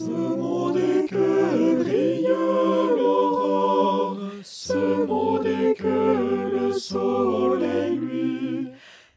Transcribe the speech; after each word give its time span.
Ce 0.00 0.06
monde 0.06 0.78
est 0.78 1.06
que 1.10 1.82
brille 1.82 2.26
l'aurore, 2.96 4.16
ce 4.42 5.04
monde 5.04 5.44
est 5.44 5.74
que 5.74 6.56
le 6.56 6.72
soleil 6.72 7.96
lui. 7.96 8.68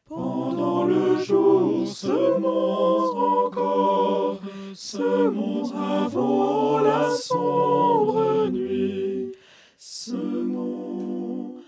Pendant 0.10 0.84
le 0.84 1.24
jour 1.24 1.88
ce 1.88 2.38
monde 2.38 3.18
encore, 3.18 4.42
ce 4.74 5.30
monde 5.30 5.72
avant 5.74 6.80
la 6.80 7.11
sombre 7.11 8.50
nuit. 8.52 9.31
Ce 9.77 10.18
monde, 10.18 11.61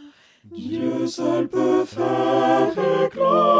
Dieu 0.43 1.07
seul 1.07 1.47
peut 1.47 1.85
faire 1.85 2.73
éclore, 3.05 3.54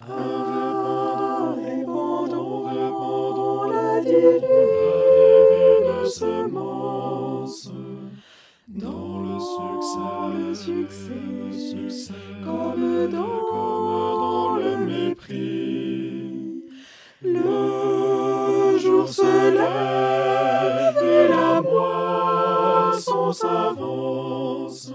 Ah, 0.00 1.54
répandons, 1.56 2.64
répandons 2.66 3.64
la 3.72 4.00
divine 4.00 6.06
semence 6.06 7.68
dans 8.68 9.22
le 9.22 9.40
succès, 9.40 10.38
le 10.38 10.54
succès, 10.54 11.20
le 11.46 11.52
succès, 11.52 12.14
comme 12.44 13.08
dans- 13.10 14.56
le 14.56 14.76
mépris. 14.86 16.62
Le 17.22 18.78
jour 18.78 19.08
se 19.08 19.50
lève 19.50 20.96
et 21.02 21.28
la 21.28 21.60
moisson 21.60 23.32
s'avance. 23.32 24.92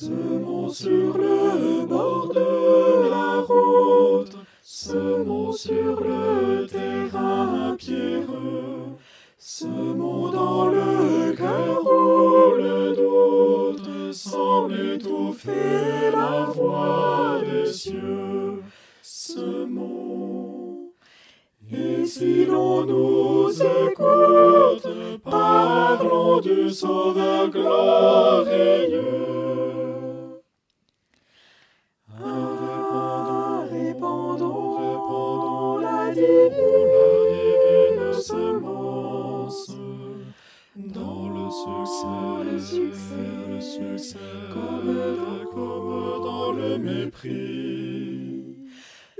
Semons 0.00 0.68
sur 0.68 1.18
le 1.18 1.84
bord 1.84 2.28
de 2.32 3.10
la 3.10 3.40
route, 3.40 4.36
semons 4.62 5.50
sur 5.50 6.00
le 6.00 6.68
terrain 6.68 7.74
pierreux, 7.76 8.96
semons 9.38 10.30
dans 10.30 10.68
le 10.68 11.32
cœur 11.32 11.82
où 11.84 12.54
le 12.54 12.94
doute 12.94 14.12
semble 14.12 14.78
étouffer 14.94 16.12
la 16.12 16.44
voix 16.44 17.40
des 17.42 17.66
cieux. 17.66 18.62
Semons. 19.02 20.92
Et 21.72 22.06
si 22.06 22.46
l'on 22.46 22.84
nous 22.84 23.50
écoute, 23.50 24.88
parlons 25.24 26.40
du 26.40 26.70
Sauveur 26.70 27.50
glorieux. 27.50 29.47
Succès, 42.56 43.28
le 43.50 43.60
succès, 43.60 44.16
le 44.86 45.44
comme 45.52 46.24
dans- 46.24 46.52
le 46.52 46.78
mépris. 46.78 48.56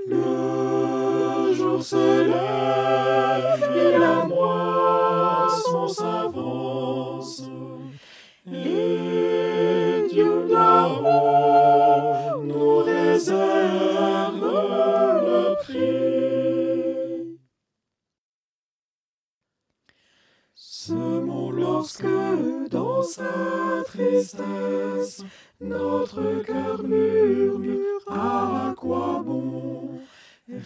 Le 0.07 1.53
jour 1.53 1.81
se 1.83 2.05
lève 2.31 3.63
et 3.75 3.97
la 3.97 4.25
moisson 4.25 5.87
s'avance. 5.87 7.43
Nous 12.43 12.77
réserve 12.79 14.41
le 15.27 15.55
prix. 15.63 16.19
Lorsque 21.59 22.05
dans 22.69 23.03
sa 23.03 23.83
tristesse 23.85 25.23
notre 25.61 26.43
cœur 26.43 26.83
murmure 26.83 28.01
à 28.09 28.73
quoi 28.77 29.21
bon. 29.25 29.99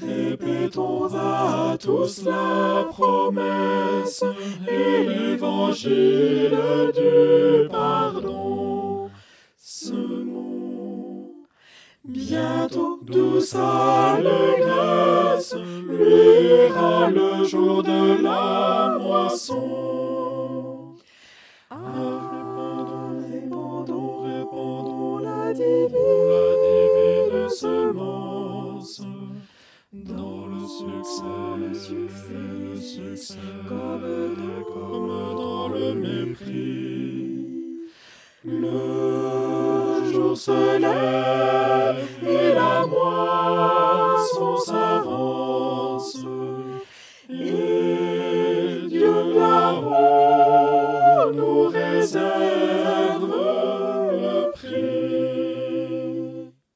Répétons 0.01 1.13
à 1.13 1.77
tous 1.77 2.23
la 2.23 2.85
promesse 2.89 4.23
et 4.67 5.03
l'évangile 5.03 6.57
du 6.95 7.67
pardon. 7.69 9.09
Semons 9.57 11.33
bientôt 12.05 12.99
douce 13.03 13.55
allégresse, 13.55 15.55
luira 15.87 17.09
le 17.09 17.43
jour 17.43 17.83
de 17.83 18.23
la 18.23 18.97
moisson. 18.99 20.12
Répondons, 23.29 24.21
répandons 24.23 25.17
la 25.17 25.53
divine 25.53 27.49
semence 27.49 29.01
dans 29.91 30.47
le 30.47 30.65
succès, 30.65 31.23
le 31.57 31.73
succès, 31.73 32.33
le 32.61 32.75
succès, 32.79 33.37
comme 33.67 35.07
dans 35.35 35.67
le 35.67 35.93
mépris. 35.93 37.43
Le 38.45 40.11
jour 40.11 40.37
se 40.37 40.79
lève 40.79 42.07
et 42.27 42.53
la 42.53 42.85
moisson. 42.85 44.57